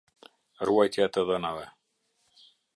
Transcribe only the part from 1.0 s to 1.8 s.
e të dhënave.